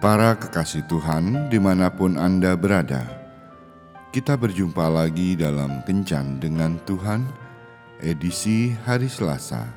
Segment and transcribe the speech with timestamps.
[0.00, 3.04] Para kekasih Tuhan, di mana pun Anda berada,
[4.16, 7.28] kita berjumpa lagi dalam Kencan dengan Tuhan,
[8.00, 9.68] edisi hari Selasa,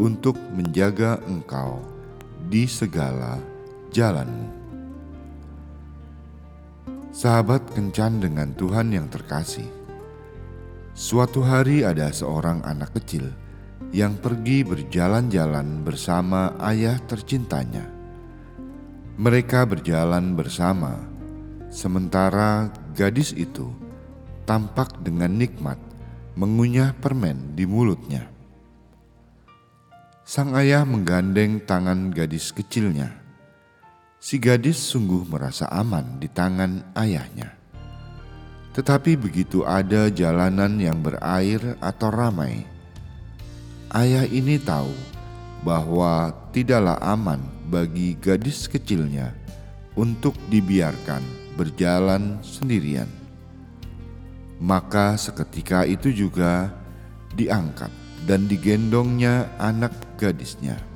[0.00, 1.84] untuk menjaga engkau
[2.48, 3.36] di segala
[3.92, 4.59] jalanmu.
[7.10, 9.66] Sahabat kencan dengan Tuhan yang terkasih.
[10.96, 13.28] Suatu hari ada seorang anak kecil
[13.92, 17.84] yang pergi berjalan-jalan bersama ayah tercintanya.
[19.20, 20.96] Mereka berjalan bersama,
[21.68, 23.68] sementara gadis itu
[24.48, 25.76] tampak dengan nikmat
[26.40, 28.32] mengunyah permen di mulutnya.
[30.24, 33.19] Sang ayah menggandeng tangan gadis kecilnya
[34.20, 37.56] Si gadis sungguh merasa aman di tangan ayahnya.
[38.76, 42.68] Tetapi begitu ada jalanan yang berair atau ramai,
[43.96, 44.92] ayah ini tahu
[45.64, 47.40] bahwa tidaklah aman
[47.72, 49.32] bagi gadis kecilnya
[49.96, 51.24] untuk dibiarkan
[51.56, 53.08] berjalan sendirian.
[54.60, 56.68] Maka seketika itu juga
[57.32, 57.88] diangkat
[58.28, 60.89] dan digendongnya anak gadisnya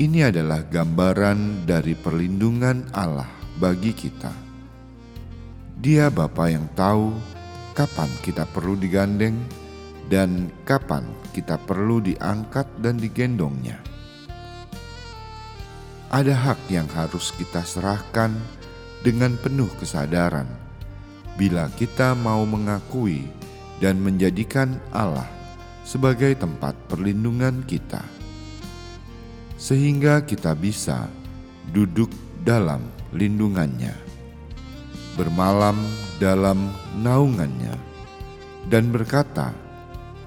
[0.00, 3.28] ini adalah gambaran dari perlindungan Allah
[3.60, 4.32] bagi kita.
[5.76, 7.12] Dia Bapa yang tahu
[7.76, 9.36] kapan kita perlu digandeng
[10.08, 11.04] dan kapan
[11.36, 13.76] kita perlu diangkat dan digendongnya.
[16.08, 18.32] Ada hak yang harus kita serahkan
[19.04, 20.48] dengan penuh kesadaran
[21.36, 23.28] bila kita mau mengakui
[23.80, 25.28] dan menjadikan Allah
[25.84, 28.21] sebagai tempat perlindungan kita
[29.62, 31.06] sehingga kita bisa
[31.70, 32.10] duduk
[32.42, 32.82] dalam
[33.14, 33.94] lindungannya,
[35.14, 35.78] bermalam
[36.18, 37.78] dalam naungannya,
[38.66, 39.54] dan berkata,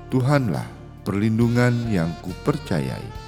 [0.08, 0.64] Tuhanlah
[1.04, 3.28] perlindungan yang kupercayai.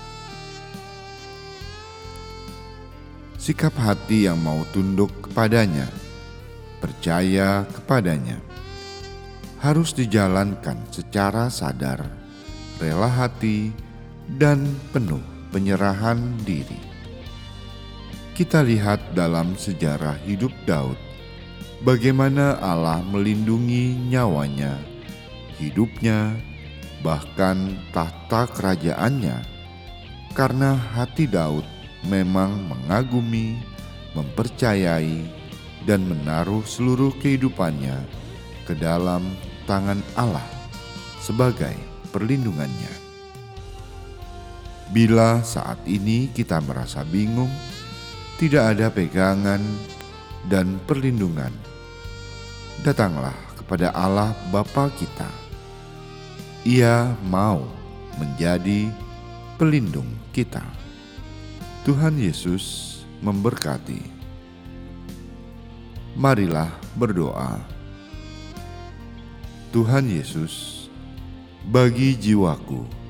[3.36, 5.92] Sikap hati yang mau tunduk kepadanya,
[6.80, 8.40] percaya kepadanya,
[9.60, 12.08] harus dijalankan secara sadar,
[12.80, 13.76] rela hati,
[14.40, 14.64] dan
[14.96, 16.80] penuh penyerahan diri.
[18.38, 20.98] Kita lihat dalam sejarah hidup Daud
[21.82, 24.78] bagaimana Allah melindungi nyawanya,
[25.58, 26.38] hidupnya,
[27.02, 29.42] bahkan tahta kerajaannya,
[30.38, 31.66] karena hati Daud
[32.06, 33.58] memang mengagumi,
[34.14, 35.26] mempercayai,
[35.88, 37.96] dan menaruh seluruh kehidupannya
[38.68, 39.24] ke dalam
[39.64, 40.44] tangan Allah
[41.24, 41.74] sebagai
[42.12, 43.07] perlindungannya.
[44.88, 47.52] Bila saat ini kita merasa bingung,
[48.40, 49.60] tidak ada pegangan
[50.48, 51.52] dan perlindungan,
[52.88, 55.28] datanglah kepada Allah Bapa kita.
[56.64, 57.68] Ia mau
[58.16, 58.88] menjadi
[59.60, 60.64] pelindung kita.
[61.84, 64.16] Tuhan Yesus memberkati.
[66.16, 67.60] Marilah berdoa.
[69.76, 70.88] Tuhan Yesus,
[71.68, 73.07] bagi jiwaku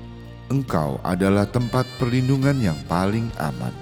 [0.47, 3.75] Engkau adalah tempat perlindungan yang paling aman.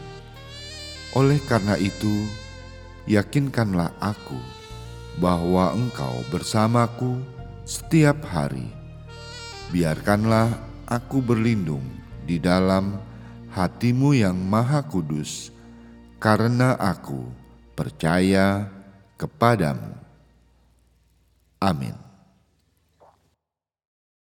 [1.13, 2.25] Oleh karena itu,
[3.05, 4.41] yakinkanlah aku
[5.21, 7.21] bahwa Engkau bersamaku
[7.69, 8.65] setiap hari.
[9.69, 10.57] Biarkanlah
[10.89, 11.85] aku berlindung
[12.25, 12.97] di dalam
[13.53, 15.53] hatimu yang maha kudus,
[16.17, 17.29] karena aku
[17.77, 18.73] percaya
[19.21, 19.93] kepadamu.
[21.61, 22.04] Amin.